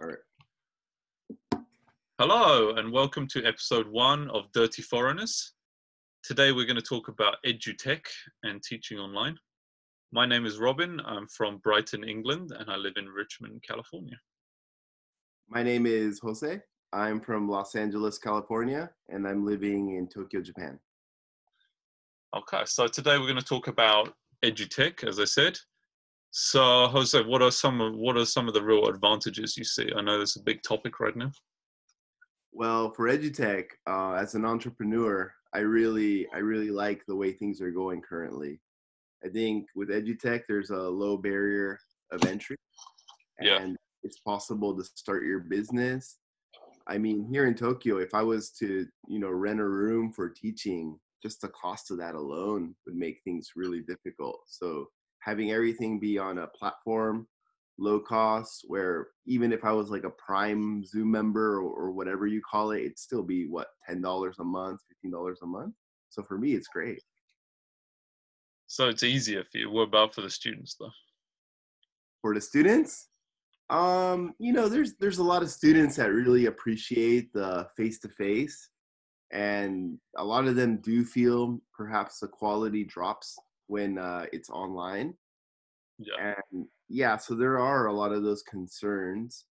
All 0.00 0.06
right. 0.06 1.64
Hello, 2.20 2.76
and 2.76 2.92
welcome 2.92 3.26
to 3.28 3.44
episode 3.44 3.88
one 3.88 4.30
of 4.30 4.44
Dirty 4.52 4.80
Foreigners. 4.80 5.54
Today 6.22 6.52
we're 6.52 6.66
going 6.66 6.76
to 6.76 6.82
talk 6.82 7.08
about 7.08 7.38
edutech 7.44 8.02
and 8.44 8.62
teaching 8.62 8.98
online. 8.98 9.36
My 10.12 10.24
name 10.24 10.46
is 10.46 10.58
Robin. 10.58 11.00
I'm 11.04 11.26
from 11.26 11.58
Brighton, 11.58 12.04
England, 12.04 12.52
and 12.56 12.70
I 12.70 12.76
live 12.76 12.92
in 12.94 13.06
Richmond, 13.06 13.64
California. 13.68 14.16
My 15.48 15.64
name 15.64 15.84
is 15.84 16.20
Jose. 16.20 16.60
I'm 16.92 17.20
from 17.20 17.48
Los 17.48 17.74
Angeles, 17.74 18.18
California, 18.18 18.90
and 19.08 19.26
I'm 19.26 19.44
living 19.44 19.96
in 19.96 20.06
Tokyo, 20.06 20.40
Japan. 20.40 20.78
Okay, 22.36 22.62
so 22.66 22.86
today 22.86 23.18
we're 23.18 23.26
going 23.26 23.36
to 23.36 23.44
talk 23.44 23.66
about 23.66 24.14
edutech, 24.44 25.02
as 25.02 25.18
I 25.18 25.24
said. 25.24 25.58
So, 26.30 26.88
Jose, 26.88 27.22
what 27.22 27.42
are 27.42 27.50
some 27.50 27.80
of 27.80 27.94
what 27.94 28.16
are 28.16 28.24
some 28.26 28.48
of 28.48 28.54
the 28.54 28.62
real 28.62 28.86
advantages 28.86 29.56
you 29.56 29.64
see? 29.64 29.90
I 29.96 30.02
know 30.02 30.20
it's 30.20 30.36
a 30.36 30.42
big 30.42 30.62
topic 30.62 31.00
right 31.00 31.16
now. 31.16 31.32
Well, 32.52 32.92
for 32.92 33.08
edutech, 33.08 33.66
uh, 33.88 34.12
as 34.12 34.34
an 34.34 34.44
entrepreneur, 34.44 35.32
I 35.54 35.60
really 35.60 36.28
I 36.34 36.38
really 36.38 36.70
like 36.70 37.02
the 37.06 37.16
way 37.16 37.32
things 37.32 37.60
are 37.60 37.70
going 37.70 38.02
currently. 38.02 38.60
I 39.24 39.28
think 39.28 39.66
with 39.74 39.88
edutech, 39.88 40.42
there's 40.48 40.70
a 40.70 40.76
low 40.76 41.16
barrier 41.16 41.78
of 42.12 42.24
entry, 42.24 42.56
Yeah. 43.40 43.60
and 43.62 43.76
it's 44.02 44.20
possible 44.20 44.76
to 44.76 44.84
start 44.84 45.24
your 45.24 45.40
business. 45.40 46.18
I 46.86 46.98
mean, 46.98 47.26
here 47.30 47.46
in 47.46 47.54
Tokyo, 47.54 47.98
if 47.98 48.14
I 48.14 48.22
was 48.22 48.50
to 48.60 48.86
you 49.08 49.18
know 49.18 49.30
rent 49.30 49.60
a 49.60 49.68
room 49.68 50.12
for 50.12 50.28
teaching, 50.28 50.98
just 51.22 51.40
the 51.40 51.48
cost 51.48 51.90
of 51.90 51.98
that 51.98 52.14
alone 52.14 52.76
would 52.86 52.96
make 52.96 53.20
things 53.24 53.52
really 53.56 53.80
difficult. 53.80 54.40
So 54.46 54.88
having 55.20 55.50
everything 55.50 55.98
be 55.98 56.18
on 56.18 56.38
a 56.38 56.46
platform 56.48 57.26
low 57.78 58.00
cost 58.00 58.64
where 58.66 59.08
even 59.26 59.52
if 59.52 59.64
i 59.64 59.72
was 59.72 59.88
like 59.88 60.04
a 60.04 60.10
prime 60.10 60.84
zoom 60.84 61.10
member 61.10 61.60
or, 61.60 61.70
or 61.70 61.92
whatever 61.92 62.26
you 62.26 62.40
call 62.48 62.72
it 62.72 62.80
it'd 62.80 62.98
still 62.98 63.22
be 63.22 63.46
what 63.46 63.68
$10 63.88 64.32
a 64.38 64.44
month 64.44 64.80
$15 65.04 65.34
a 65.42 65.46
month 65.46 65.74
so 66.08 66.22
for 66.22 66.38
me 66.38 66.54
it's 66.54 66.68
great 66.68 67.02
So 68.70 68.88
it's 68.90 69.02
easier 69.02 69.44
for 69.44 69.56
you. 69.58 69.70
What 69.70 69.88
about 69.88 70.14
for 70.14 70.20
the 70.20 70.28
students, 70.28 70.76
though? 70.78 70.92
for 72.20 72.34
the 72.34 72.40
students 72.40 73.08
um 73.70 74.34
you 74.38 74.52
know 74.52 74.68
there's 74.68 74.94
there's 74.96 75.18
a 75.18 75.22
lot 75.22 75.42
of 75.42 75.50
students 75.50 75.96
that 75.96 76.12
really 76.12 76.46
appreciate 76.46 77.32
the 77.32 77.66
face 77.76 77.98
to 77.98 78.08
face 78.08 78.70
and 79.30 79.98
a 80.16 80.24
lot 80.24 80.46
of 80.46 80.56
them 80.56 80.78
do 80.78 81.04
feel 81.04 81.60
perhaps 81.76 82.18
the 82.20 82.28
quality 82.28 82.82
drops 82.82 83.36
when 83.68 83.98
uh, 83.98 84.26
it's 84.32 84.50
online. 84.50 85.14
Yeah. 85.98 86.34
and 86.52 86.66
yeah 86.88 87.16
so 87.16 87.34
there 87.34 87.58
are 87.58 87.86
a 87.86 87.92
lot 87.92 88.12
of 88.12 88.22
those 88.22 88.42
concerns. 88.42 89.44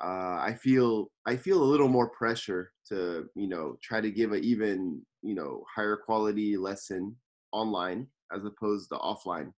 Uh, 0.00 0.38
i 0.40 0.56
feel 0.62 1.10
i 1.26 1.34
feel 1.34 1.60
a 1.60 1.72
little 1.72 1.88
more 1.88 2.08
pressure 2.10 2.70
to 2.88 3.28
you 3.34 3.48
know 3.48 3.76
try 3.82 4.00
to 4.00 4.12
give 4.12 4.32
a 4.32 4.36
even 4.36 5.02
you 5.22 5.34
know 5.34 5.64
higher 5.74 5.96
quality 5.96 6.56
lesson 6.56 7.16
online 7.50 8.06
as 8.32 8.44
opposed 8.44 8.88
to 8.90 8.96
offline. 8.96 9.52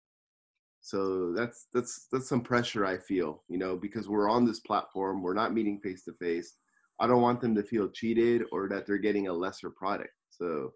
So 0.81 1.33
that's 1.33 1.67
that's 1.73 2.07
that's 2.11 2.29
some 2.29 2.41
pressure 2.41 2.85
i 2.85 2.97
feel 2.97 3.43
you 3.49 3.57
know 3.57 3.75
because 3.75 4.07
we're 4.07 4.29
on 4.29 4.45
this 4.45 4.61
platform 4.61 5.21
we're 5.21 5.33
not 5.33 5.53
meeting 5.53 5.79
face 5.83 6.03
to 6.05 6.13
face. 6.13 6.55
I 7.01 7.07
don't 7.07 7.21
want 7.21 7.41
them 7.41 7.55
to 7.55 7.63
feel 7.63 7.89
cheated 7.89 8.43
or 8.51 8.67
that 8.69 8.85
they're 8.85 8.97
getting 8.97 9.27
a 9.27 9.33
lesser 9.33 9.69
product. 9.69 10.13
So 10.29 10.73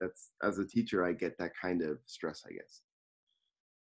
that's 0.00 0.30
as 0.42 0.58
a 0.58 0.66
teacher 0.66 1.04
i 1.04 1.12
get 1.12 1.36
that 1.38 1.52
kind 1.60 1.82
of 1.82 1.98
stress 2.06 2.42
i 2.48 2.52
guess 2.52 2.82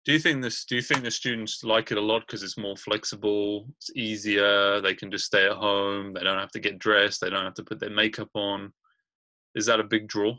Do 0.07 0.13
you 0.13 0.19
think 0.19 0.43
this? 0.43 0.65
Do 0.65 0.77
you 0.77 0.83
think 0.83 1.03
the 1.03 1.11
students 1.11 1.63
like 1.63 1.93
it 1.93 1.99
a 1.99 2.01
lot 2.01 2.23
because 2.27 2.43
it's 2.43 2.57
more 2.57 2.77
flexible? 2.77 3.67
It's 3.77 3.91
easier. 3.95 4.81
They 4.81 4.95
can 4.95 5.11
just 5.11 5.27
stay 5.27 5.45
at 5.45 5.53
home. 5.53 6.15
They 6.15 6.23
don't 6.25 6.39
have 6.39 6.53
to 6.53 6.59
get 6.59 6.79
dressed. 6.79 7.21
They 7.21 7.29
don't 7.29 7.45
have 7.45 7.55
to 7.55 7.63
put 7.65 7.81
their 7.81 7.91
makeup 7.91 8.31
on. 8.35 8.73
Is 9.55 9.67
that 9.67 9.79
a 9.79 9.85
big 9.85 10.09
draw? 10.09 10.33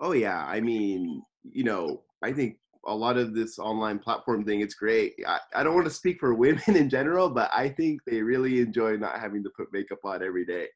Oh 0.00 0.12
yeah, 0.12 0.44
I 0.44 0.60
mean, 0.60 1.22
you 1.44 1.62
know, 1.62 2.02
I 2.20 2.32
think 2.32 2.56
a 2.86 2.94
lot 2.94 3.16
of 3.16 3.32
this 3.32 3.58
online 3.58 4.00
platform 4.00 4.44
thing, 4.44 4.60
it's 4.60 4.74
great. 4.74 5.14
I, 5.24 5.38
I 5.54 5.62
don't 5.62 5.74
want 5.74 5.86
to 5.86 5.94
speak 5.94 6.18
for 6.18 6.34
women 6.44 6.76
in 6.76 6.90
general, 6.90 7.30
but 7.30 7.50
I 7.54 7.68
think 7.68 8.00
they 8.06 8.22
really 8.22 8.60
enjoy 8.60 8.96
not 8.96 9.20
having 9.20 9.44
to 9.44 9.50
put 9.56 9.72
makeup 9.72 10.00
on 10.04 10.22
every 10.22 10.44
day. 10.44 10.66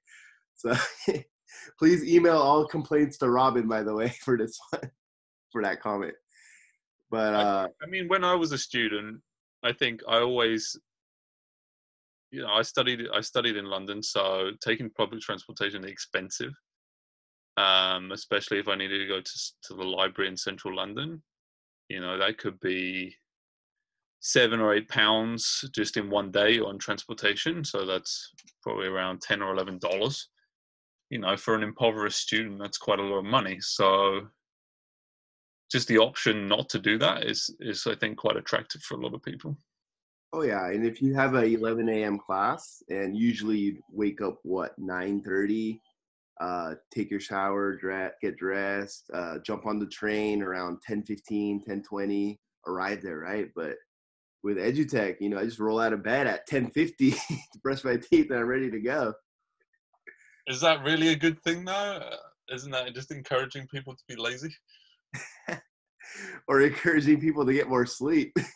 So 0.55 0.75
please 1.79 2.05
email 2.05 2.39
all 2.39 2.67
complaints 2.67 3.19
to 3.19 3.31
Robin, 3.31 3.69
by 3.69 3.83
the 3.83 3.95
way, 3.95 4.09
for 4.23 4.37
this 4.37 4.59
one, 4.71 4.91
for 5.53 5.63
that 5.63 5.81
comment. 5.81 6.15
But 7.11 7.35
uh, 7.35 7.69
I 7.83 7.87
mean, 7.87 8.09
when 8.09 8.25
I 8.25 8.35
was 8.35 8.53
a 8.53 8.59
student, 8.59 9.21
I 9.63 9.73
think 9.73 10.03
I 10.09 10.19
always, 10.19 10.77
you 12.31 12.43
know, 12.43 12.49
I 12.49 12.63
studied 12.63 13.07
I 13.15 13.21
studied 13.21 13.57
in 13.57 13.67
London, 13.67 14.03
so 14.03 14.51
taking 14.61 14.91
public 14.91 15.21
transportation 15.21 15.85
is 15.85 15.91
expensive, 15.91 16.53
um, 17.57 18.11
especially 18.13 18.59
if 18.59 18.69
I 18.69 18.75
needed 18.75 18.99
to 18.99 19.07
go 19.07 19.21
to 19.21 19.53
to 19.65 19.75
the 19.75 19.85
library 19.85 20.29
in 20.29 20.37
central 20.37 20.75
London. 20.75 21.23
You 21.89 22.01
know, 22.01 22.19
that 22.19 22.39
could 22.39 22.59
be 22.59 23.15
seven 24.21 24.59
or 24.61 24.75
eight 24.75 24.89
pounds 24.89 25.65
just 25.73 25.97
in 25.97 26.11
one 26.11 26.33
day 26.33 26.59
on 26.59 26.79
transportation. 26.79 27.65
So 27.65 27.87
that's 27.87 28.33
probably 28.63 28.89
around 28.89 29.21
ten 29.21 29.43
or 29.43 29.53
eleven 29.53 29.79
dollars. 29.79 30.29
You 31.11 31.19
know, 31.21 31.37
for 31.37 31.55
an 31.55 31.63
impoverished 31.63 32.19
student, 32.19 32.59
that's 32.59 32.79
quite 32.79 32.99
a 32.99 33.03
lot 33.03 33.19
of 33.19 33.25
money. 33.25 33.59
So 33.61 34.29
just 35.71 35.89
the 35.89 35.99
option 35.99 36.47
not 36.49 36.69
to 36.71 36.79
do 36.79 36.99
that 36.99 37.25
is 37.25 37.55
is 37.61 37.87
I 37.87 37.95
think 37.95 38.19
quite 38.19 38.37
attractive 38.37 38.83
for 38.83 38.95
a 38.95 39.01
lot 39.01 39.15
of 39.15 39.23
people. 39.23 39.57
oh 40.33 40.43
yeah, 40.43 40.69
and 40.69 40.87
if 40.87 41.01
you 41.01 41.15
have 41.15 41.35
a 41.35 41.45
11 41.45 41.89
a.m. 41.89 42.19
class, 42.19 42.83
and 42.89 43.17
usually 43.17 43.59
you 43.59 43.83
wake 43.91 44.21
up 44.21 44.39
what 44.43 44.79
9:30, 44.79 45.81
uh, 46.41 46.75
take 46.95 47.11
your 47.11 47.21
shower, 47.21 47.77
dre- 47.77 48.11
get 48.21 48.37
dressed, 48.37 49.11
uh, 49.15 49.39
jump 49.45 49.67
on 49.67 49.79
the 49.79 49.87
train 49.87 50.43
around 50.43 50.79
10:15, 50.89 51.65
10:20, 51.65 52.39
arrive 52.67 53.03
there, 53.03 53.19
right? 53.19 53.49
But 53.55 53.77
with 54.43 54.59
EduTech, 54.59 55.17
you 55.21 55.29
know, 55.29 55.39
I 55.39 55.45
just 55.45 55.59
roll 55.59 55.81
out 55.81 55.93
of 55.93 56.03
bed 56.05 56.27
at 56.27 56.49
10:50 56.49 57.13
to 57.13 57.59
brush 57.63 57.85
my 57.85 57.97
teeth, 57.97 58.31
and 58.31 58.39
I'm 58.41 58.47
ready 58.47 58.71
to 58.71 58.81
go. 58.81 59.15
Is 60.47 60.61
that 60.61 60.85
really 60.85 61.09
a 61.09 61.17
good 61.17 61.43
thing 61.43 61.65
though? 61.65 61.73
Uh, 61.73 62.17
Isn't 62.55 62.71
that 62.71 62.95
just 62.95 63.11
encouraging 63.11 63.67
people 63.67 63.95
to 63.95 64.03
be 64.09 64.17
lazy? 64.17 64.55
or 66.49 66.61
encouraging 66.61 67.21
people 67.21 67.45
to 67.45 67.53
get 67.53 67.69
more 67.69 67.87
sleep. 67.87 68.37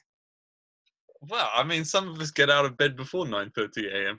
Well, 1.29 1.51
I 1.55 1.65
mean, 1.65 1.85
some 1.85 2.09
of 2.09 2.19
us 2.19 2.31
get 2.31 2.49
out 2.49 2.65
of 2.65 2.79
bed 2.79 2.97
before 2.97 3.29
nine 3.29 3.51
thirty 3.55 3.87
a.m. 3.89 4.19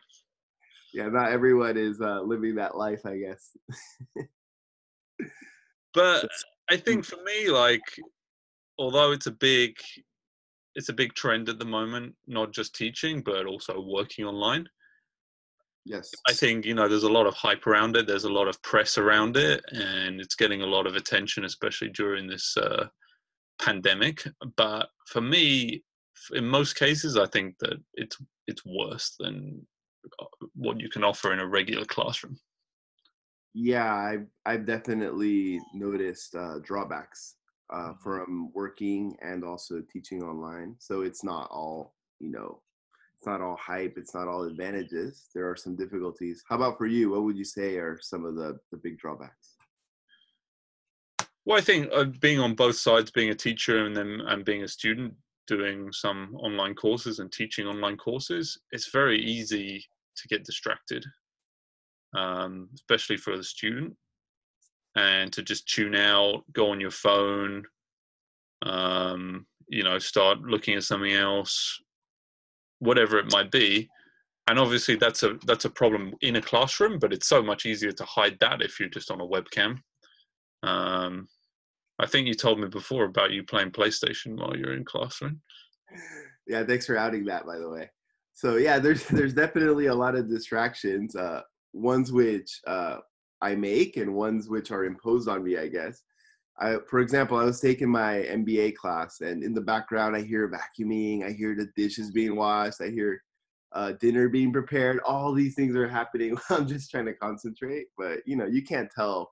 yeah, 0.93 1.07
not 1.07 1.31
everyone 1.31 1.75
is 1.75 1.99
uh, 1.99 2.21
living 2.21 2.53
that 2.55 2.77
life, 2.77 3.07
I 3.07 3.17
guess. 3.17 3.57
But 5.95 6.29
I 6.69 6.77
think 6.77 7.03
for 7.03 7.17
me, 7.23 7.49
like, 7.49 7.81
although 8.77 9.11
it's 9.11 9.25
a 9.25 9.31
big, 9.31 9.75
it's 10.75 10.89
a 10.89 10.93
big 10.93 11.15
trend 11.15 11.49
at 11.49 11.57
the 11.57 11.65
moment, 11.65 12.13
not 12.27 12.53
just 12.53 12.75
teaching 12.75 13.21
but 13.21 13.47
also 13.47 13.81
working 13.81 14.25
online. 14.25 14.69
Yes. 15.85 16.11
I 16.27 16.33
think 16.33 16.65
you 16.65 16.73
know 16.75 16.87
there's 16.87 17.03
a 17.03 17.11
lot 17.11 17.25
of 17.27 17.33
hype 17.33 17.65
around 17.65 17.95
it. 17.95 18.05
There's 18.07 18.25
a 18.25 18.31
lot 18.31 18.47
of 18.47 18.61
press 18.61 18.97
around 18.97 19.37
it, 19.37 19.63
and 19.71 20.21
it's 20.21 20.35
getting 20.35 20.61
a 20.61 20.67
lot 20.67 20.85
of 20.87 20.95
attention, 20.95 21.43
especially 21.45 21.89
during 21.89 22.27
this 22.27 22.55
uh, 22.55 22.87
pandemic. 23.59 24.27
But 24.57 24.89
for 25.07 25.21
me, 25.21 25.83
in 26.33 26.47
most 26.47 26.75
cases, 26.75 27.17
I 27.17 27.25
think 27.27 27.57
that 27.59 27.81
it's 27.95 28.17
it's 28.47 28.63
worse 28.65 29.15
than 29.19 29.65
uh, 30.19 30.25
what 30.53 30.79
you 30.79 30.89
can 30.89 31.03
offer 31.03 31.33
in 31.33 31.39
a 31.39 31.47
regular 31.47 31.85
classroom. 31.85 32.37
Yeah, 33.53 33.93
I've 33.93 34.27
I've 34.45 34.65
definitely 34.65 35.59
noticed 35.73 36.35
uh, 36.35 36.59
drawbacks 36.59 37.35
uh, 37.69 37.93
Mhm. 37.93 37.99
from 38.03 38.51
working 38.53 39.17
and 39.21 39.43
also 39.43 39.81
teaching 39.81 40.21
online. 40.23 40.75
So 40.79 41.01
it's 41.01 41.23
not 41.23 41.49
all 41.51 41.95
you 42.19 42.29
know, 42.29 42.61
it's 43.21 43.27
not 43.27 43.39
all 43.39 43.57
hype. 43.57 43.93
It's 43.97 44.15
not 44.15 44.27
all 44.27 44.45
advantages. 44.45 45.27
There 45.35 45.47
are 45.47 45.55
some 45.55 45.75
difficulties. 45.75 46.43
How 46.49 46.55
about 46.55 46.79
for 46.79 46.87
you? 46.87 47.11
What 47.11 47.21
would 47.21 47.37
you 47.37 47.45
say 47.45 47.77
are 47.77 47.99
some 48.01 48.25
of 48.25 48.33
the 48.33 48.57
the 48.71 48.77
big 48.77 48.97
drawbacks? 48.97 49.57
Well, 51.45 51.59
I 51.59 51.61
think 51.61 51.89
uh, 51.93 52.05
being 52.19 52.39
on 52.39 52.55
both 52.55 52.77
sides, 52.77 53.11
being 53.11 53.29
a 53.29 53.35
teacher 53.35 53.85
and 53.85 53.95
then 53.95 54.21
and 54.25 54.43
being 54.43 54.63
a 54.63 54.67
student, 54.67 55.13
doing 55.45 55.91
some 55.91 56.35
online 56.39 56.73
courses 56.73 57.19
and 57.19 57.31
teaching 57.31 57.67
online 57.67 57.95
courses, 57.95 58.59
it's 58.71 58.89
very 58.89 59.23
easy 59.23 59.85
to 60.15 60.27
get 60.27 60.43
distracted, 60.43 61.05
um, 62.17 62.69
especially 62.73 63.17
for 63.17 63.37
the 63.37 63.43
student, 63.43 63.95
and 64.95 65.31
to 65.31 65.43
just 65.43 65.69
tune 65.69 65.93
out, 65.93 66.43
go 66.53 66.71
on 66.71 66.81
your 66.81 66.89
phone, 66.89 67.65
um, 68.63 69.45
you 69.67 69.83
know, 69.83 69.99
start 69.99 70.39
looking 70.39 70.73
at 70.73 70.83
something 70.83 71.13
else, 71.13 71.79
whatever 72.81 73.17
it 73.17 73.31
might 73.31 73.51
be. 73.51 73.89
And 74.49 74.59
obviously, 74.59 74.95
that's 74.95 75.23
a 75.23 75.37
that's 75.45 75.65
a 75.65 75.69
problem 75.69 76.13
in 76.21 76.35
a 76.35 76.41
classroom, 76.41 76.99
but 76.99 77.13
it's 77.13 77.27
so 77.27 77.41
much 77.41 77.65
easier 77.65 77.91
to 77.91 78.03
hide 78.03 78.37
that 78.41 78.61
if 78.61 78.79
you're 78.79 78.89
just 78.89 79.11
on 79.11 79.21
a 79.21 79.25
webcam. 79.25 79.77
Um, 80.63 81.27
I 81.99 82.07
think 82.07 82.27
you 82.27 82.33
told 82.33 82.59
me 82.59 82.67
before 82.67 83.05
about 83.05 83.31
you 83.31 83.43
playing 83.43 83.71
PlayStation 83.71 84.37
while 84.37 84.57
you're 84.57 84.73
in 84.73 84.83
classroom. 84.83 85.41
Yeah, 86.47 86.65
thanks 86.65 86.87
for 86.87 86.97
outing 86.97 87.25
that, 87.25 87.45
by 87.45 87.59
the 87.59 87.69
way. 87.69 87.89
so 88.33 88.57
yeah, 88.57 88.79
there's 88.79 89.05
there's 89.07 89.33
definitely 89.33 89.85
a 89.85 89.95
lot 89.95 90.15
of 90.15 90.29
distractions. 90.29 91.15
Uh, 91.15 91.41
ones 91.73 92.11
which 92.11 92.59
uh, 92.67 92.97
I 93.41 93.55
make 93.55 93.97
and 93.97 94.13
ones 94.13 94.49
which 94.49 94.71
are 94.71 94.85
imposed 94.85 95.29
on 95.29 95.43
me, 95.43 95.57
I 95.57 95.67
guess. 95.67 96.01
I, 96.61 96.77
for 96.87 96.99
example, 96.99 97.37
I 97.37 97.43
was 97.43 97.59
taking 97.59 97.89
my 97.89 98.17
MBA 98.29 98.75
class, 98.75 99.21
and 99.21 99.43
in 99.43 99.53
the 99.53 99.61
background, 99.61 100.15
I 100.15 100.21
hear 100.21 100.47
vacuuming, 100.47 101.25
I 101.25 101.31
hear 101.31 101.55
the 101.55 101.69
dishes 101.75 102.11
being 102.11 102.35
washed, 102.35 102.81
I 102.81 102.89
hear 102.89 103.23
uh, 103.73 103.93
dinner 103.93 104.29
being 104.29 104.53
prepared. 104.53 104.99
All 105.05 105.33
these 105.33 105.55
things 105.55 105.75
are 105.75 105.87
happening. 105.87 106.37
I'm 106.49 106.67
just 106.67 106.91
trying 106.91 107.05
to 107.05 107.13
concentrate, 107.13 107.87
but 107.97 108.19
you 108.25 108.35
know, 108.35 108.45
you 108.45 108.63
can't 108.63 108.91
tell. 108.95 109.31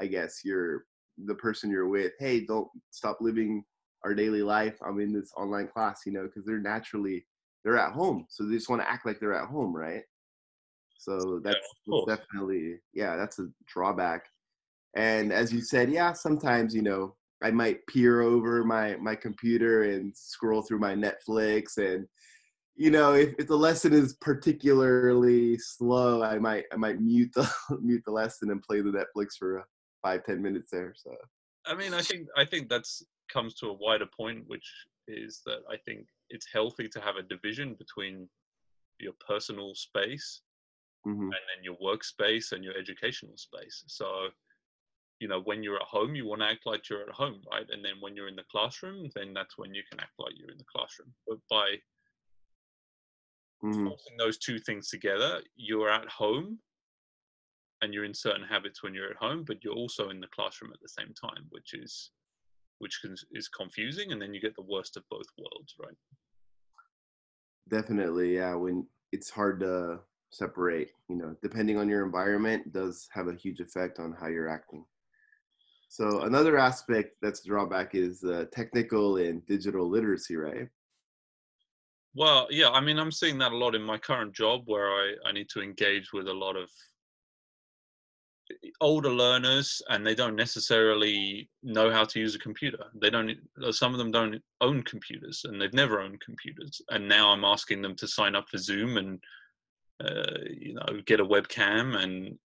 I 0.00 0.06
guess 0.06 0.42
you're 0.44 0.84
the 1.24 1.34
person 1.34 1.70
you're 1.70 1.88
with. 1.88 2.12
Hey, 2.20 2.44
don't 2.46 2.68
stop 2.90 3.18
living 3.20 3.64
our 4.04 4.14
daily 4.14 4.42
life. 4.42 4.78
I'm 4.86 5.00
in 5.00 5.12
this 5.12 5.32
online 5.36 5.66
class, 5.66 6.02
you 6.06 6.12
know, 6.12 6.22
because 6.22 6.44
they're 6.44 6.60
naturally 6.60 7.26
they're 7.64 7.78
at 7.78 7.92
home, 7.92 8.26
so 8.28 8.44
they 8.44 8.54
just 8.54 8.68
want 8.68 8.80
to 8.80 8.88
act 8.88 9.04
like 9.04 9.18
they're 9.18 9.34
at 9.34 9.48
home, 9.48 9.74
right? 9.74 10.02
So 10.96 11.40
that's 11.42 11.58
yeah, 11.86 12.00
definitely 12.06 12.76
yeah, 12.92 13.16
that's 13.16 13.40
a 13.40 13.48
drawback. 13.66 14.26
And 14.96 15.32
as 15.32 15.52
you 15.52 15.60
said, 15.60 15.90
yeah, 15.90 16.12
sometimes 16.12 16.74
you 16.74 16.82
know 16.82 17.14
I 17.42 17.50
might 17.50 17.86
peer 17.86 18.20
over 18.20 18.64
my 18.64 18.96
my 18.96 19.14
computer 19.14 19.84
and 19.84 20.16
scroll 20.16 20.62
through 20.62 20.80
my 20.80 20.94
Netflix 20.94 21.76
and 21.76 22.06
you 22.78 22.92
know 22.92 23.12
if, 23.12 23.34
if 23.38 23.48
the 23.48 23.56
lesson 23.56 23.92
is 23.92 24.14
particularly 24.14 25.58
slow 25.58 26.22
i 26.22 26.38
might 26.38 26.64
i 26.72 26.76
might 26.76 27.00
mute 27.00 27.30
the 27.34 27.50
mute 27.82 28.02
the 28.06 28.12
lesson 28.12 28.50
and 28.50 28.62
play 28.62 28.80
the 28.80 28.90
netflix 28.90 29.36
for 29.38 29.66
five 30.00 30.24
ten 30.24 30.40
minutes 30.40 30.70
there 30.70 30.94
so 30.96 31.10
i 31.66 31.74
mean 31.74 31.92
i 31.92 32.00
think 32.00 32.28
i 32.36 32.44
think 32.44 32.68
that's 32.68 33.02
comes 33.30 33.54
to 33.54 33.66
a 33.66 33.72
wider 33.72 34.06
point 34.06 34.44
which 34.46 34.66
is 35.08 35.42
that 35.44 35.58
i 35.70 35.76
think 35.84 36.06
it's 36.30 36.46
healthy 36.50 36.88
to 36.88 37.00
have 37.00 37.16
a 37.16 37.22
division 37.22 37.74
between 37.74 38.28
your 39.00 39.12
personal 39.26 39.74
space 39.74 40.42
mm-hmm. 41.06 41.20
and 41.20 41.32
then 41.32 41.62
your 41.62 41.76
workspace 41.76 42.52
and 42.52 42.64
your 42.64 42.76
educational 42.78 43.36
space 43.36 43.84
so 43.88 44.28
you 45.20 45.28
know 45.28 45.40
when 45.40 45.62
you're 45.62 45.76
at 45.76 45.82
home 45.82 46.14
you 46.14 46.26
want 46.26 46.40
to 46.40 46.46
act 46.46 46.66
like 46.66 46.88
you're 46.88 47.02
at 47.02 47.14
home 47.14 47.40
right 47.50 47.66
and 47.70 47.84
then 47.84 47.94
when 48.00 48.14
you're 48.14 48.28
in 48.28 48.36
the 48.36 48.44
classroom 48.50 49.08
then 49.14 49.34
that's 49.34 49.58
when 49.58 49.74
you 49.74 49.82
can 49.90 49.98
act 50.00 50.12
like 50.18 50.32
you're 50.36 50.50
in 50.50 50.58
the 50.58 50.64
classroom 50.72 51.12
but 51.26 51.38
by 51.50 51.76
mm-hmm. 53.64 53.86
forcing 53.86 54.16
those 54.18 54.38
two 54.38 54.58
things 54.58 54.88
together, 54.88 55.40
you're 55.56 55.90
at 55.90 56.08
home 56.08 56.58
and 57.82 57.94
you're 57.94 58.04
in 58.04 58.14
certain 58.14 58.44
habits 58.44 58.82
when 58.82 58.94
you're 58.94 59.10
at 59.10 59.16
home, 59.16 59.44
but 59.46 59.62
you're 59.62 59.74
also 59.74 60.10
in 60.10 60.20
the 60.20 60.26
classroom 60.28 60.72
at 60.72 60.80
the 60.80 60.88
same 60.88 61.14
time, 61.14 61.44
which 61.50 61.74
is 61.74 62.10
which 62.78 63.00
is 63.32 63.48
confusing, 63.48 64.12
and 64.12 64.22
then 64.22 64.32
you 64.32 64.40
get 64.40 64.54
the 64.54 64.62
worst 64.62 64.96
of 64.96 65.02
both 65.10 65.26
worlds, 65.36 65.74
right? 65.80 65.96
Definitely, 67.68 68.36
yeah. 68.36 68.54
When 68.54 68.86
it's 69.10 69.30
hard 69.30 69.58
to 69.60 69.98
separate, 70.30 70.92
you 71.08 71.16
know, 71.16 71.34
depending 71.42 71.76
on 71.76 71.88
your 71.88 72.04
environment, 72.06 72.72
does 72.72 73.08
have 73.12 73.26
a 73.26 73.34
huge 73.34 73.58
effect 73.58 73.98
on 73.98 74.14
how 74.20 74.28
you're 74.28 74.48
acting. 74.48 74.84
So 75.88 76.22
another 76.22 76.58
aspect 76.58 77.16
that's 77.22 77.40
a 77.40 77.48
drawback 77.48 77.94
is 77.94 78.22
uh, 78.22 78.44
technical 78.52 79.16
and 79.16 79.44
digital 79.46 79.88
literacy, 79.88 80.36
right? 80.36 80.68
Well, 82.14 82.46
yeah, 82.50 82.68
I 82.70 82.80
mean, 82.80 82.98
I'm 82.98 83.12
seeing 83.12 83.38
that 83.38 83.52
a 83.52 83.56
lot 83.56 83.74
in 83.74 83.82
my 83.82 83.96
current 83.96 84.34
job 84.34 84.62
where 84.66 84.88
I, 84.88 85.14
I 85.26 85.32
need 85.32 85.48
to 85.50 85.62
engage 85.62 86.12
with 86.12 86.28
a 86.28 86.32
lot 86.32 86.56
of 86.56 86.68
older 88.80 89.10
learners 89.10 89.80
and 89.88 90.06
they 90.06 90.14
don't 90.14 90.36
necessarily 90.36 91.48
know 91.62 91.90
how 91.90 92.04
to 92.04 92.20
use 92.20 92.34
a 92.34 92.38
computer. 92.38 92.84
They 93.00 93.10
don't, 93.10 93.32
some 93.70 93.92
of 93.92 93.98
them 93.98 94.10
don't 94.10 94.42
own 94.60 94.82
computers 94.82 95.42
and 95.44 95.60
they've 95.60 95.72
never 95.72 96.00
owned 96.00 96.20
computers. 96.20 96.82
And 96.90 97.08
now 97.08 97.30
I'm 97.30 97.44
asking 97.44 97.82
them 97.82 97.94
to 97.96 98.08
sign 98.08 98.34
up 98.34 98.48
for 98.50 98.58
Zoom 98.58 98.96
and, 98.96 99.22
uh, 100.02 100.38
you 100.50 100.74
know, 100.74 101.00
get 101.06 101.20
a 101.20 101.24
webcam 101.24 101.96
and, 101.96 102.38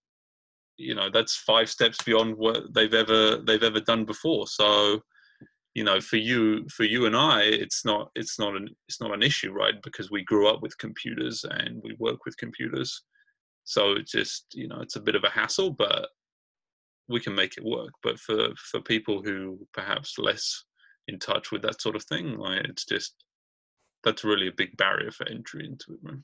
you 0.78 0.96
know, 0.96 1.10
that's 1.10 1.36
five 1.36 1.70
steps 1.70 1.98
beyond 2.04 2.36
what 2.38 2.74
they've 2.74 2.94
ever, 2.94 3.38
they've 3.38 3.64
ever 3.64 3.80
done 3.80 4.06
before. 4.06 4.48
So, 4.48 5.02
you 5.74 5.84
know 5.84 6.00
for 6.00 6.18
you 6.18 6.68
for 6.70 6.84
you 6.84 7.06
and 7.06 7.16
i 7.16 7.42
it's 7.42 7.84
not 7.84 8.12
it's 8.16 8.38
not 8.38 8.56
an 8.56 8.68
it's 8.88 9.02
not 9.02 9.14
an 9.14 9.24
issue 9.24 9.52
right? 9.52 9.76
Because 9.84 10.12
we 10.12 10.24
grew 10.24 10.48
up 10.48 10.62
with 10.62 10.78
computers 10.78 11.46
and 11.50 11.82
we 11.84 11.96
work 12.00 12.26
with 12.26 12.38
computers. 12.38 13.04
So 13.64 13.94
it's 13.94 14.12
just 14.12 14.46
you 14.54 14.68
know 14.68 14.82
it's 14.82 14.96
a 14.96 15.02
bit 15.02 15.16
of 15.16 15.24
a 15.24 15.30
hassle 15.30 15.72
but 15.72 16.10
we 17.10 17.20
can 17.20 17.36
make 17.36 17.58
it 17.58 17.66
work. 17.66 17.92
But 18.02 18.20
for 18.20 18.50
for 18.56 18.82
people 18.82 19.22
who 19.22 19.60
perhaps 19.74 20.18
less 20.18 20.64
in 21.08 21.20
touch 21.20 21.52
with 21.52 21.62
that 21.64 21.82
sort 21.82 21.96
of 21.96 22.04
thing 22.06 22.38
like 22.38 22.66
it's 22.66 22.86
just 22.86 23.16
that's 24.04 24.24
really 24.24 24.48
a 24.48 24.58
big 24.58 24.76
barrier 24.78 25.12
for 25.12 25.28
entry 25.28 25.66
into 25.66 25.94
it 25.94 26.00
right 26.04 26.18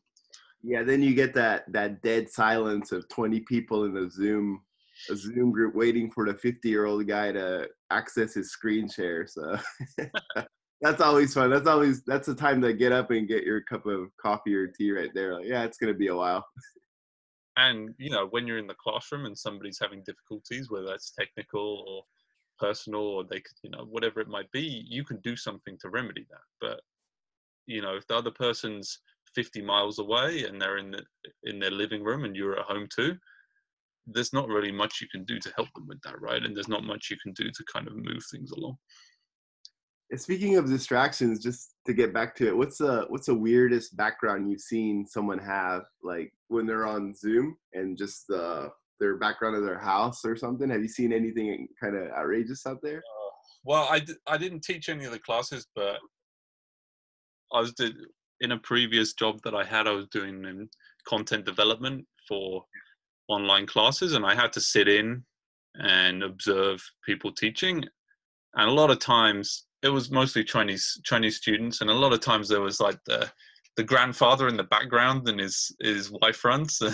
yeah 0.64 0.84
then 0.84 1.02
you 1.02 1.14
get 1.14 1.34
that 1.34 1.64
that 1.72 2.02
dead 2.02 2.30
silence 2.30 2.92
of 2.92 3.08
20 3.10 3.40
people 3.42 3.86
in 3.86 3.94
the 3.94 4.10
zoom 4.10 4.62
a 5.10 5.16
Zoom 5.16 5.52
group 5.52 5.76
waiting 5.76 6.12
for 6.12 6.26
the 6.26 6.34
50 6.34 6.68
year 6.68 6.86
old 6.86 7.08
guy 7.08 7.32
to 7.32 7.68
access 7.90 8.34
his 8.34 8.52
screen 8.52 8.90
share. 8.90 9.26
So 9.28 9.58
that's 10.82 11.02
always 11.02 11.34
fun. 11.34 11.50
That's 11.50 11.68
always 11.68 12.04
that's 12.04 12.28
the 12.28 12.36
time 12.36 12.62
to 12.62 12.74
get 12.74 12.92
up 12.92 13.12
and 13.12 13.28
get 13.28 13.44
your 13.44 13.62
cup 13.62 13.86
of 13.86 14.10
coffee 14.22 14.56
or 14.56 14.68
tea 14.68 14.92
right 14.92 15.12
there. 15.14 15.36
Like, 15.36 15.46
yeah, 15.46 15.64
it's 15.64 15.78
gonna 15.78 15.94
be 15.94 16.08
a 16.08 16.16
while. 16.16 16.46
and 17.58 17.94
you 17.98 18.10
know, 18.10 18.28
when 18.28 18.46
you're 18.46 18.58
in 18.58 18.68
the 18.68 18.76
classroom 18.76 19.26
and 19.26 19.38
somebody's 19.38 19.80
having 19.80 20.04
difficulties, 20.04 20.70
whether 20.70 20.88
that's 20.88 21.12
technical 21.12 21.86
or 21.88 22.04
personal 22.60 23.02
or 23.02 23.24
they 23.24 23.40
could, 23.40 23.56
you 23.64 23.70
know, 23.70 23.86
whatever 23.90 24.20
it 24.20 24.28
might 24.28 24.52
be, 24.52 24.86
you 24.88 25.04
can 25.06 25.18
do 25.22 25.36
something 25.36 25.78
to 25.80 25.90
remedy 25.90 26.26
that. 26.30 26.42
But 26.60 26.82
you 27.68 27.82
know, 27.82 27.96
if 27.96 28.08
the 28.08 28.16
other 28.16 28.32
person's 28.32 29.00
50 29.40 29.62
miles 29.62 30.00
away 30.00 30.44
and 30.44 30.62
they're 30.62 30.80
in 30.80 30.92
the 30.92 31.02
in 31.46 31.60
their 31.60 31.72
living 31.72 32.04
room 32.04 32.26
and 32.26 32.36
you're 32.36 32.60
at 32.60 32.66
home 32.66 32.90
too, 32.94 33.16
there's 34.06 34.34
not 34.34 34.50
really 34.50 34.72
much 34.72 35.00
you 35.00 35.08
can 35.08 35.24
do 35.24 35.40
to 35.40 35.54
help 35.56 35.70
them 35.76 35.88
with 35.88 36.02
that, 36.02 36.20
right? 36.20 36.44
And 36.44 36.54
there's 36.54 36.68
not 36.68 36.84
much 36.84 37.08
you 37.10 37.16
can 37.24 37.32
do 37.32 37.46
to 37.46 37.64
kind 37.72 37.88
of 37.88 37.96
move 37.96 38.22
things 38.30 38.52
along. 38.52 38.76
Speaking 40.18 40.58
of 40.58 40.70
distractions, 40.70 41.42
just 41.42 41.76
to 41.88 41.94
get 41.94 42.14
back 42.14 42.36
to 42.36 42.48
it, 42.50 42.58
what's 42.58 42.80
the 42.80 43.06
what's 43.08 43.28
the 43.28 43.36
weirdest 43.48 43.96
background 43.96 44.52
you've 44.52 44.60
seen 44.60 45.06
someone 45.08 45.40
have, 45.40 45.84
like 46.04 46.34
when 46.50 46.66
they're 46.68 46.88
on 46.88 47.16
Zoom 47.16 47.56
and 47.72 47.98
just 47.98 48.30
uh, 48.30 48.68
their 49.00 49.16
background 49.18 49.56
of 49.56 49.64
their 49.64 49.80
house 49.80 50.26
or 50.26 50.36
something? 50.36 50.70
Have 50.70 50.82
you 50.82 50.90
seen 50.90 51.14
anything 51.14 51.66
kind 51.82 51.96
of 51.96 52.12
outrageous 52.12 52.66
out 52.68 52.80
there? 52.84 52.98
Uh, 52.98 53.32
well, 53.64 53.88
I 53.90 54.00
d- 54.00 54.18
I 54.28 54.38
didn't 54.38 54.66
teach 54.66 54.90
any 54.90 55.06
of 55.06 55.12
the 55.12 55.20
classes, 55.20 55.66
but 55.76 56.00
I 57.54 57.62
was 57.62 57.74
did, 57.74 57.96
in 58.42 58.52
a 58.52 58.58
previous 58.58 59.14
job 59.14 59.40
that 59.44 59.56
I 59.56 59.64
had. 59.64 59.88
I 59.88 59.92
was 59.92 60.08
doing 60.08 60.46
um, 60.46 60.70
content 61.08 61.46
development 61.46 62.06
for 62.28 62.64
online 63.28 63.66
classes 63.66 64.14
and 64.14 64.26
I 64.26 64.36
had 64.36 64.54
to 64.54 64.62
sit 64.62 64.88
in 64.88 65.24
and 65.76 66.24
observe 66.24 66.82
people 67.06 67.32
teaching. 67.32 67.84
And 68.56 68.70
a 68.70 68.74
lot 68.74 68.92
of 68.92 69.00
times 69.00 69.66
it 69.84 69.90
was 69.90 70.12
mostly 70.12 70.44
Chinese 70.44 71.00
Chinese 71.04 71.38
students, 71.38 71.82
and 71.82 71.90
a 71.90 71.94
lot 71.94 72.14
of 72.14 72.20
times 72.20 72.50
there 72.50 72.62
was 72.62 72.80
like 72.80 73.00
the 73.06 73.32
the 73.78 73.84
grandfather 73.84 74.48
in 74.48 74.58
the 74.58 74.64
background 74.64 75.28
and 75.30 75.40
his 75.40 75.74
his 75.80 76.12
wife 76.12 76.44
runs. 76.44 76.82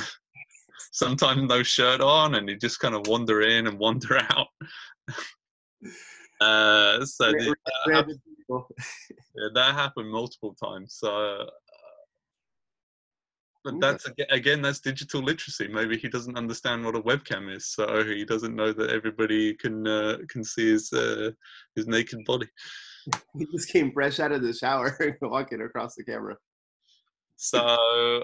sometimes 0.91 1.41
no 1.43 1.63
shirt 1.63 2.01
on, 2.01 2.35
and 2.35 2.47
he 2.49 2.55
just 2.55 2.79
kind 2.79 2.95
of 2.95 3.07
wander 3.07 3.41
in 3.41 3.67
and 3.67 3.79
wander 3.79 4.17
out. 4.17 4.47
uh, 6.41 7.05
so 7.05 7.31
that, 7.31 7.55
happened, 7.91 8.19
yeah, 8.49 9.47
that 9.53 9.73
happened 9.73 10.11
multiple 10.11 10.55
times. 10.61 10.97
So 10.99 11.47
but 13.65 13.79
that's 13.81 14.07
again 14.29 14.61
that's 14.61 14.79
digital 14.79 15.21
literacy. 15.21 15.67
Maybe 15.67 15.97
he 15.97 16.07
doesn't 16.07 16.37
understand 16.37 16.85
what 16.85 16.95
a 16.95 17.01
webcam 17.01 17.53
is 17.53 17.65
so 17.67 18.03
he 18.03 18.23
doesn't 18.23 18.55
know 18.55 18.71
that 18.71 18.91
everybody 18.91 19.55
can 19.55 19.87
uh, 19.87 20.19
can 20.29 20.43
see 20.43 20.71
his 20.71 20.93
uh, 20.93 21.31
his 21.75 21.87
naked 21.87 22.23
body. 22.25 22.47
He 23.37 23.45
just 23.51 23.69
came 23.69 23.91
fresh 23.91 24.19
out 24.19 24.31
of 24.31 24.41
the 24.41 24.51
shower 24.51 24.97
walking 25.21 25.61
across 25.61 25.93
the 25.93 26.03
camera. 26.03 26.37
So 27.35 27.59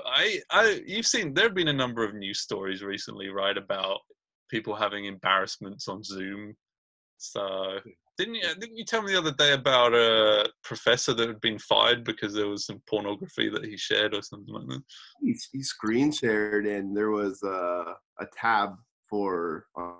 i 0.05 0.39
i 0.49 0.81
you've 0.87 1.05
seen 1.05 1.33
there 1.33 1.45
have 1.45 1.53
been 1.53 1.67
a 1.67 1.81
number 1.83 2.03
of 2.03 2.15
news 2.15 2.39
stories 2.39 2.81
recently 2.81 3.29
right 3.29 3.57
about 3.57 3.99
people 4.49 4.75
having 4.75 5.05
embarrassments 5.05 5.87
on 5.87 6.03
zoom 6.03 6.55
so 7.21 7.79
didn't 8.17 8.35
you, 8.35 8.41
didn't 8.59 8.77
you 8.77 8.83
tell 8.83 9.03
me 9.03 9.11
the 9.11 9.19
other 9.19 9.31
day 9.31 9.53
about 9.53 9.93
a 9.93 10.49
professor 10.63 11.13
that 11.13 11.27
had 11.27 11.39
been 11.39 11.59
fired 11.59 12.03
because 12.03 12.33
there 12.33 12.47
was 12.47 12.65
some 12.65 12.81
pornography 12.89 13.47
that 13.47 13.63
he 13.63 13.77
shared 13.77 14.15
or 14.15 14.23
something 14.23 14.51
like 14.51 14.67
that? 14.67 14.83
He, 15.21 15.37
he 15.51 15.61
screen 15.61 16.11
shared, 16.11 16.65
and 16.65 16.97
there 16.97 17.11
was 17.11 17.43
a, 17.43 17.95
a 18.19 18.25
tab 18.35 18.75
for 19.07 19.67
uh, 19.79 19.93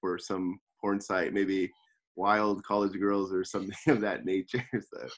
for 0.00 0.18
some 0.18 0.58
porn 0.80 1.00
site, 1.00 1.32
maybe 1.32 1.70
wild 2.16 2.64
college 2.64 2.98
girls 2.98 3.32
or 3.32 3.44
something 3.44 3.76
of 3.86 4.00
that 4.00 4.24
nature. 4.24 4.66
So 4.80 5.08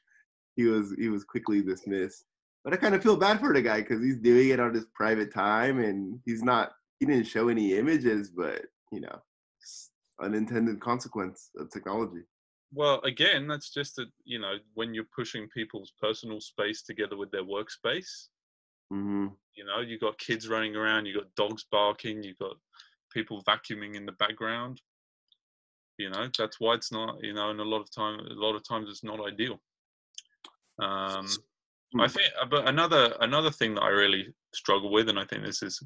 he 0.56 0.64
was 0.64 0.94
he 0.98 1.08
was 1.08 1.24
quickly 1.24 1.62
dismissed. 1.62 2.24
But 2.62 2.74
I 2.74 2.76
kind 2.76 2.94
of 2.94 3.02
feel 3.02 3.16
bad 3.16 3.40
for 3.40 3.54
the 3.54 3.62
guy 3.62 3.80
because 3.80 4.02
he's 4.02 4.18
doing 4.18 4.50
it 4.50 4.60
on 4.60 4.74
his 4.74 4.84
private 4.94 5.32
time, 5.32 5.78
and 5.78 6.20
he's 6.26 6.42
not 6.42 6.72
he 7.00 7.06
didn't 7.06 7.26
show 7.26 7.48
any 7.48 7.74
images, 7.74 8.30
but 8.30 8.66
you 8.92 9.00
know 9.00 9.22
unintended 10.20 10.80
consequence 10.80 11.50
of 11.56 11.70
technology. 11.70 12.22
Well, 12.72 13.00
again, 13.02 13.46
that's 13.48 13.70
just 13.72 13.96
that 13.96 14.08
you 14.24 14.38
know 14.38 14.54
when 14.74 14.94
you're 14.94 15.08
pushing 15.14 15.48
people's 15.48 15.92
personal 16.00 16.40
space 16.40 16.82
together 16.82 17.16
with 17.16 17.30
their 17.30 17.44
workspace. 17.44 18.28
hmm 18.90 19.28
You 19.54 19.64
know, 19.64 19.80
you 19.80 19.98
got 19.98 20.18
kids 20.18 20.48
running 20.48 20.76
around, 20.76 21.06
you 21.06 21.14
got 21.14 21.34
dogs 21.34 21.64
barking, 21.70 22.22
you 22.22 22.34
got 22.40 22.56
people 23.12 23.42
vacuuming 23.44 23.96
in 23.96 24.06
the 24.06 24.12
background. 24.12 24.80
You 25.98 26.10
know, 26.10 26.28
that's 26.38 26.60
why 26.60 26.74
it's 26.74 26.92
not. 26.92 27.22
You 27.22 27.32
know, 27.34 27.50
and 27.50 27.60
a 27.60 27.64
lot 27.64 27.80
of 27.80 27.90
time, 27.90 28.20
a 28.20 28.34
lot 28.34 28.54
of 28.54 28.62
times, 28.66 28.88
it's 28.88 29.02
not 29.04 29.20
ideal. 29.26 29.60
Um, 30.80 31.42
I 31.98 32.06
Hmm. 32.06 32.08
think, 32.08 32.32
uh, 32.40 32.46
but 32.46 32.68
another 32.68 33.16
another 33.20 33.50
thing 33.50 33.74
that 33.74 33.82
I 33.82 33.88
really 33.88 34.34
struggle 34.54 34.92
with, 34.92 35.08
and 35.08 35.18
I 35.18 35.24
think 35.24 35.44
this 35.44 35.62
is 35.62 35.82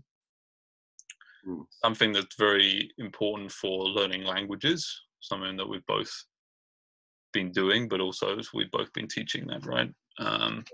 Mm. 1.46 1.66
something 1.84 2.12
that's 2.12 2.36
very 2.36 2.90
important 2.98 3.50
for 3.50 3.84
learning 3.84 4.22
languages, 4.24 4.88
something 5.20 5.56
that 5.56 5.68
we've 5.68 5.86
both 5.86 6.12
been 7.32 7.50
doing, 7.50 7.88
but 7.88 8.00
also 8.00 8.38
we've 8.54 8.70
both 8.70 8.92
been 8.92 9.08
teaching 9.08 9.46
that, 9.48 9.66
right? 9.66 9.90
Um, 10.18 10.64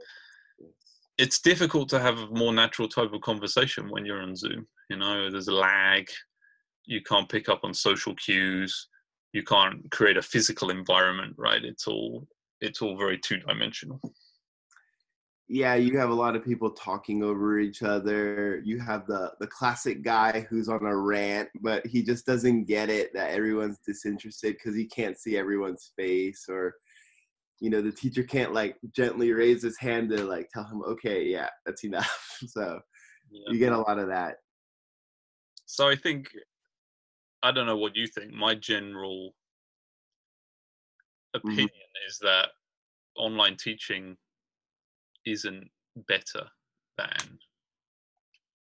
it's 1.16 1.40
difficult 1.40 1.88
to 1.88 1.98
have 1.98 2.18
a 2.18 2.26
more 2.28 2.52
natural 2.52 2.88
type 2.88 3.12
of 3.12 3.22
conversation 3.22 3.88
when 3.88 4.04
you're 4.04 4.22
on 4.22 4.36
Zoom. 4.36 4.66
You 4.90 4.96
know, 4.96 5.30
there's 5.30 5.48
a 5.48 5.54
lag. 5.54 6.08
You 6.86 7.02
can't 7.02 7.28
pick 7.28 7.48
up 7.48 7.60
on 7.64 7.74
social 7.74 8.14
cues. 8.14 8.88
You 9.32 9.42
can't 9.42 9.90
create 9.90 10.16
a 10.16 10.22
physical 10.22 10.70
environment, 10.70 11.34
right? 11.36 11.64
It's 11.64 11.86
all 11.86 12.26
it's 12.60 12.82
all 12.82 12.96
very 12.96 13.18
two 13.18 13.38
dimensional. 13.38 14.00
Yeah 15.48 15.74
you 15.74 15.98
have 15.98 16.10
a 16.10 16.14
lot 16.14 16.36
of 16.36 16.44
people 16.44 16.70
talking 16.70 17.22
over 17.22 17.58
each 17.58 17.82
other 17.82 18.60
you 18.64 18.78
have 18.78 19.06
the 19.06 19.32
the 19.40 19.46
classic 19.46 20.02
guy 20.02 20.46
who's 20.50 20.68
on 20.68 20.84
a 20.84 20.96
rant 20.96 21.48
but 21.62 21.84
he 21.86 22.02
just 22.02 22.26
doesn't 22.26 22.64
get 22.64 22.90
it 22.90 23.12
that 23.14 23.30
everyone's 23.30 23.78
disinterested 23.86 24.54
because 24.54 24.76
he 24.76 24.84
can't 24.84 25.18
see 25.18 25.36
everyone's 25.36 25.92
face 25.96 26.46
or 26.48 26.74
you 27.60 27.70
know 27.70 27.80
the 27.80 27.90
teacher 27.90 28.22
can't 28.22 28.52
like 28.52 28.76
gently 28.94 29.32
raise 29.32 29.62
his 29.62 29.78
hand 29.78 30.10
to 30.10 30.22
like 30.24 30.48
tell 30.50 30.64
him 30.64 30.82
okay 30.82 31.24
yeah 31.24 31.48
that's 31.64 31.84
enough 31.84 32.36
so 32.46 32.80
Yeah. 33.30 33.52
you 33.52 33.58
get 33.58 33.72
a 33.72 33.78
lot 33.78 33.98
of 33.98 34.08
that 34.08 34.36
So 35.66 35.88
I 35.88 35.96
think 35.96 36.28
I 37.42 37.52
don't 37.52 37.66
know 37.66 37.76
what 37.76 37.96
you 37.96 38.06
think. 38.06 38.32
My 38.32 38.54
general 38.54 39.34
mm-hmm. 41.36 41.48
opinion 41.48 41.88
is 42.08 42.18
that 42.20 42.48
online 43.16 43.56
teaching 43.56 44.16
isn't 45.32 45.70
better 46.06 46.46
than 46.96 47.38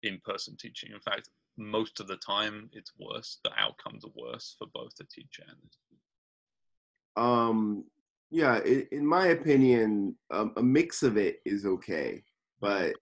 in-person 0.03 0.57
teaching. 0.57 0.93
In 0.93 1.01
fact, 1.01 1.31
most 1.57 2.01
of 2.01 2.07
the 2.09 2.17
time 2.17 2.69
it's 2.73 2.93
worse. 2.99 3.39
The 3.45 3.53
outcomes 3.59 4.05
are 4.05 4.13
worse 4.15 4.57
for 4.59 4.67
both 4.75 4.95
the 4.97 5.05
teacher 5.05 5.45
and 5.49 5.57
the 5.63 5.69
student. 5.71 6.03
um 7.17 7.85
yeah 8.31 8.55
i 8.55 8.87
in 8.91 9.07
my 9.07 9.29
opinion 9.29 10.17
a 10.31 10.63
mix 10.63 11.03
of 11.03 11.17
it 11.17 11.41
is 11.45 11.65
okay 11.65 12.23
but 12.61 12.93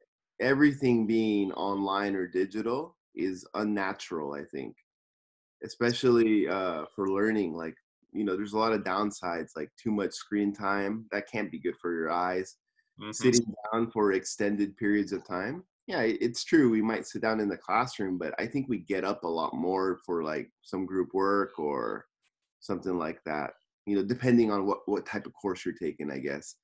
everything 0.41 1.07
being 1.07 1.53
online 1.53 2.15
or 2.15 2.27
digital 2.27 2.97
is 3.15 3.47
unnatural 3.55 4.35
i 4.35 4.45
think 4.45 4.77
especially 5.65 6.49
uh, 6.49 6.85
for 6.95 7.09
learning 7.09 7.55
like 7.55 7.77
you 8.13 8.25
know 8.25 8.37
there's 8.37 8.53
a 8.53 8.59
lot 8.59 8.73
of 8.73 8.83
downsides 8.83 9.51
like 9.57 9.71
too 9.83 9.91
much 9.91 10.13
screen 10.13 10.53
time 10.53 11.07
that 11.13 11.31
can't 11.31 11.51
be 11.51 11.59
good 11.59 11.77
for 11.81 11.93
your 11.93 12.11
eyes 12.11 12.57
Mhm. 13.01 13.15
sitting 13.15 13.55
down 13.73 13.91
for 13.91 14.13
extended 14.13 14.77
periods 14.77 15.13
of 15.13 15.25
time. 15.27 15.65
Yeah 15.87 16.03
it's 16.03 16.45
true 16.45 16.71
we 16.71 16.81
might 16.83 17.07
sit 17.07 17.23
down 17.23 17.41
in 17.41 17.49
the 17.49 17.57
classroom 17.57 18.17
but 18.17 18.33
i 18.39 18.47
think 18.47 18.69
we 18.69 18.79
get 18.79 19.05
up 19.05 19.25
a 19.25 19.29
lot 19.29 19.53
more 19.53 19.99
for 20.07 20.23
like 20.23 20.51
some 20.63 20.87
group 20.87 21.13
work 21.13 21.59
or 21.59 22.07
something 22.61 22.97
like 22.99 23.21
that 23.25 23.55
you 23.87 23.97
know 23.97 24.05
depending 24.05 24.53
on 24.53 24.65
what 24.65 24.81
what 24.87 25.05
type 25.07 25.27
of 25.27 25.33
course 25.35 25.65
you're 25.65 25.75
taking 25.75 26.11
i 26.11 26.19
guess. 26.19 26.57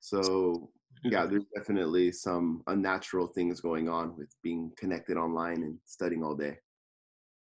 So 0.00 0.72
yeah 1.04 1.26
there's 1.26 1.44
definitely 1.54 2.10
some 2.12 2.62
unnatural 2.68 3.26
things 3.28 3.60
going 3.60 3.88
on 3.88 4.16
with 4.16 4.34
being 4.42 4.72
connected 4.76 5.16
online 5.16 5.62
and 5.62 5.78
studying 5.84 6.24
all 6.24 6.34
day. 6.34 6.56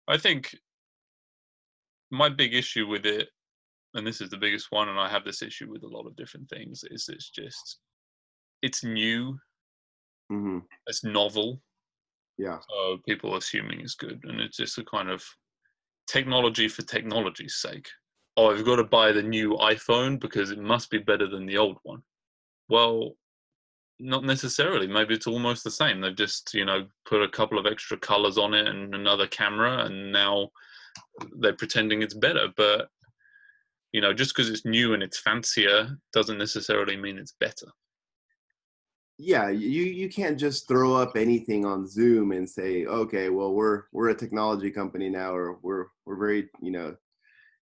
I 0.08 0.18
think 0.18 0.56
my 2.12 2.30
big 2.30 2.54
issue 2.54 2.88
with 2.88 3.06
it, 3.06 3.30
and 3.94 4.06
this 4.06 4.22
is 4.22 4.30
the 4.30 4.38
biggest 4.38 4.72
one, 4.72 4.90
and 4.90 5.00
I 5.00 5.10
have 5.10 5.26
this 5.26 5.42
issue 5.42 5.70
with 5.70 5.84
a 5.84 5.88
lot 5.88 6.08
of 6.08 6.16
different 6.16 6.50
things, 6.50 6.84
is 6.90 7.10
it's 7.10 7.30
just 7.30 7.80
it's 8.66 8.84
new, 8.84 9.38
hmm 10.30 10.60
it's 10.88 11.04
novel, 11.04 11.62
yeah 12.38 12.58
so 12.68 12.98
people 13.08 13.34
are 13.34 13.38
assuming 13.38 13.80
it's 13.82 13.96
good, 13.96 14.20
and 14.24 14.42
it's 14.42 14.58
just 14.58 14.78
a 14.78 14.84
kind 14.84 15.10
of 15.10 15.24
technology 16.08 16.68
for 16.68 16.82
technology's 16.82 17.56
sake. 17.56 17.88
Oh, 18.38 18.52
I've 18.52 18.66
got 18.66 18.78
to 18.78 18.84
buy 18.84 19.12
the 19.12 19.24
new 19.24 19.54
iPhone 19.54 20.20
because 20.20 20.52
it 20.52 20.60
must 20.60 20.90
be 20.90 20.98
better 20.98 21.28
than 21.28 21.46
the 21.46 21.58
old 21.58 21.78
one. 21.84 22.02
Well, 22.68 23.16
not 24.00 24.26
necessarily. 24.26 24.88
Maybe 24.88 25.14
it's 25.14 25.28
almost 25.28 25.64
the 25.64 25.72
same. 25.72 26.02
They've 26.02 26.16
just, 26.16 26.54
you 26.54 26.66
know, 26.66 26.86
put 27.08 27.22
a 27.22 27.30
couple 27.30 27.58
of 27.58 27.66
extra 27.66 27.98
colors 27.98 28.38
on 28.38 28.54
it 28.54 28.68
and 28.68 28.94
another 28.94 29.28
camera, 29.28 29.86
and 29.86 30.12
now 30.12 30.50
they're 31.40 31.54
pretending 31.54 32.02
it's 32.02 32.14
better. 32.14 32.48
But 32.58 32.90
you 33.94 34.02
know, 34.02 34.14
just 34.14 34.36
because 34.36 34.50
it's 34.50 34.66
new 34.66 34.94
and 34.94 35.02
it's 35.02 35.20
fancier 35.20 35.98
doesn't 36.12 36.38
necessarily 36.38 36.98
mean 36.98 37.18
it's 37.18 37.36
better. 37.40 37.68
Yeah 39.18 39.50
you 39.50 39.84
you 39.84 40.10
can't 40.10 40.38
just 40.38 40.68
throw 40.68 40.94
up 40.94 41.16
anything 41.16 41.66
on 41.66 41.88
zoom 41.88 42.32
and 42.34 42.50
say 42.50 42.86
okay 42.86 43.30
well 43.30 43.54
we're 43.54 43.84
we're 43.94 44.10
a 44.10 44.16
technology 44.16 44.70
company 44.70 45.10
now 45.10 45.34
or 45.34 45.58
we're 45.62 45.88
we're 46.06 46.18
very 46.18 46.50
you 46.62 46.72
know 46.72 46.96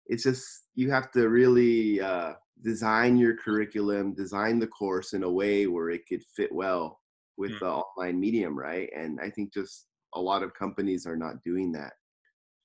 it's 0.06 0.24
just 0.24 0.64
you 0.74 0.90
have 0.90 1.10
to 1.12 1.28
really 1.28 2.00
uh, 2.00 2.34
design 2.62 3.16
your 3.16 3.36
curriculum 3.36 4.14
design 4.14 4.58
the 4.58 4.66
course 4.66 5.12
in 5.14 5.22
a 5.22 5.30
way 5.30 5.66
where 5.66 5.90
it 5.90 6.06
could 6.08 6.22
fit 6.36 6.52
well 6.52 7.00
with 7.38 7.52
Mm. 7.52 7.60
the 7.60 7.70
online 7.70 8.20
medium 8.20 8.58
right 8.58 8.90
and 8.94 9.20
i 9.20 9.30
think 9.30 9.52
just 9.54 9.86
a 10.14 10.20
lot 10.20 10.42
of 10.42 10.54
companies 10.54 11.06
are 11.06 11.16
not 11.16 11.42
doing 11.44 11.72
that 11.72 11.94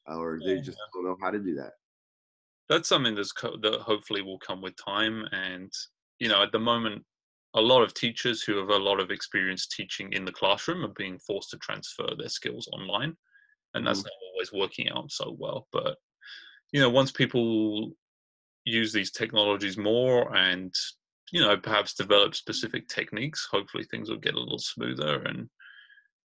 or 0.07 0.39
they 0.45 0.55
Yeah. 0.55 0.61
just 0.61 0.79
don't 0.93 1.05
know 1.05 1.17
how 1.21 1.31
to 1.31 1.39
do 1.39 1.55
that 1.55 1.73
That's 2.69 2.89
something 2.89 3.15
that's 3.15 3.31
co- 3.31 3.57
that 3.57 3.81
hopefully 3.81 4.21
will 4.21 4.39
come 4.39 4.61
with 4.61 4.75
time. 4.75 5.25
And 5.31 5.71
you 6.19 6.27
know, 6.29 6.41
at 6.41 6.51
the 6.51 6.59
moment, 6.59 7.05
a 7.55 7.62
lot 7.62 7.83
of 7.83 7.93
teachers 7.93 8.41
who 8.41 8.57
have 8.57 8.69
a 8.69 8.77
lot 8.77 9.00
of 9.00 9.12
experience 9.12 9.67
teaching 9.67 10.12
in 10.13 10.25
the 10.25 10.31
classroom 10.31 10.83
are 10.83 10.93
being 10.95 11.19
forced 11.19 11.51
to 11.51 11.57
transfer 11.57 12.07
their 12.17 12.29
skills 12.29 12.67
online, 12.74 13.15
and 13.74 13.86
that's 13.86 14.01
Mhm. 14.01 14.05
not 14.05 14.13
always 14.31 14.51
working 14.51 14.89
out 14.89 15.12
so 15.12 15.31
well. 15.31 15.67
But 15.72 16.00
you 16.72 16.79
know, 16.79 16.89
once 16.89 17.12
people 17.12 17.95
use 18.65 18.93
these 18.93 19.12
technologies 19.12 19.77
more 19.77 20.36
and 20.36 20.74
you 21.31 21.41
know 21.41 21.57
perhaps 21.57 21.93
develop 21.93 22.36
specific 22.36 22.88
techniques 22.88 23.48
hopefully 23.51 23.83
things 23.83 24.10
will 24.10 24.17
get 24.17 24.36
a 24.36 24.39
little 24.39 24.60
smoother 24.60 25.22
and 25.24 25.50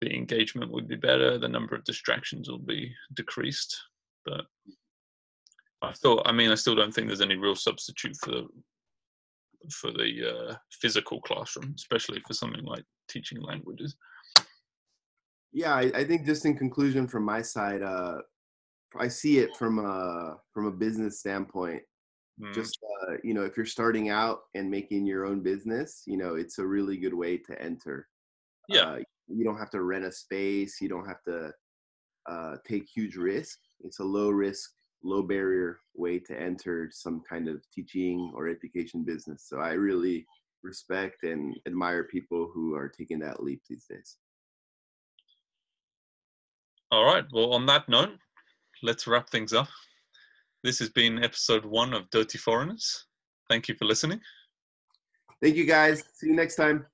the 0.01 0.15
engagement 0.15 0.71
would 0.71 0.87
be 0.87 0.97
better 0.97 1.39
the 1.39 1.49
number 1.49 1.75
of 1.75 1.85
distractions 1.85 2.49
will 2.49 2.59
be 2.59 2.95
decreased 3.15 3.77
but 4.25 4.47
i 5.83 5.93
still 5.93 6.23
i 6.27 6.33
mean 6.33 6.51
i 6.51 6.55
still 6.55 6.77
don't 6.77 6.93
think 6.93 7.07
there's 7.09 7.21
any 7.21 7.37
real 7.37 7.57
substitute 7.57 8.17
for 8.17 8.31
the 8.31 8.49
for 9.71 9.91
the 9.91 10.51
uh, 10.51 10.55
physical 10.81 11.21
classroom 11.21 11.75
especially 11.77 12.21
for 12.27 12.35
something 12.35 12.65
like 12.65 12.85
teaching 13.09 13.41
languages. 13.41 13.97
Yeah 15.53 15.75
I, 15.75 15.91
I 15.95 16.05
think 16.05 16.27
just 16.27 16.45
in 16.45 16.57
conclusion 16.57 17.09
from 17.09 17.25
my 17.25 17.43
side 17.43 17.83
uh 17.83 18.19
i 18.99 19.09
see 19.09 19.39
it 19.39 19.55
from 19.57 19.79
a 19.79 20.37
from 20.53 20.67
a 20.67 20.71
business 20.71 21.21
standpoint. 21.21 21.83
Mm, 22.41 22.55
just 22.55 22.79
uh, 23.03 23.15
you 23.25 23.35
know 23.35 23.43
if 23.43 23.57
you're 23.57 23.67
starting 23.67 24.09
out 24.11 24.41
and 24.55 24.71
making 24.71 25.07
your 25.07 25.27
own 25.27 25.43
business 25.43 26.05
you 26.07 26.17
know 26.17 26.37
it's 26.37 26.59
a 26.59 26.67
really 26.67 26.97
good 26.97 27.15
way 27.15 27.37
to 27.37 27.61
enter. 27.61 28.09
Yeah. 28.69 28.83
Uh, 28.83 28.99
you 29.29 29.45
don't 29.45 29.59
have 29.59 29.71
to 29.71 29.83
rent 29.83 30.05
a 30.05 30.13
space 30.13 30.81
you 30.81 30.89
don't 30.89 31.07
have 31.07 31.23
to 31.25 31.53
uh, 32.29 32.57
take 32.67 32.87
huge 32.95 33.17
risk. 33.17 33.59
It's 33.81 34.01
a 34.01 34.05
low 34.05 34.31
risk 34.31 34.73
low 35.03 35.23
barrier 35.23 35.81
way 35.95 36.19
to 36.19 36.41
enter 36.41 36.89
some 36.93 37.23
kind 37.29 37.49
of 37.49 37.63
teaching 37.73 38.33
or 38.35 38.49
education 38.49 39.05
business. 39.05 39.47
So 39.49 39.59
i 39.59 39.73
really 39.73 40.27
respect 40.63 41.23
and 41.23 41.57
admire 41.67 42.05
people 42.05 42.51
who 42.53 42.75
are 42.75 42.89
taking 42.89 43.21
that 43.21 43.43
leap 43.43 43.63
these 43.69 43.87
days. 43.89 44.17
All 46.91 47.05
right. 47.05 47.25
Well 47.33 47.53
on 47.53 47.67
that 47.67 47.89
note 47.89 48.11
let's 48.83 49.07
wrap 49.07 49.29
things 49.31 49.53
up. 49.53 49.69
This 50.65 50.79
has 50.81 50.89
been 50.89 51.23
episode 51.23 51.65
one 51.65 51.93
of 51.93 52.11
dirty 52.11 52.39
foreigners. 52.39 53.07
Thank 53.49 53.69
you 53.69 53.75
for 53.77 53.85
listening. 53.85 54.21
Thank 55.43 55.57
you 55.57 55.65
guys. 55.65 56.03
See 56.15 56.29
you 56.29 56.35
next 56.35 56.57
time 56.57 56.87